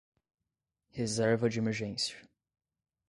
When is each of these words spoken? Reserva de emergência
Reserva 0.97 1.47
de 1.47 1.59
emergência 1.59 2.27